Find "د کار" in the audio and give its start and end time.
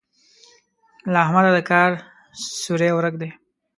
1.55-1.91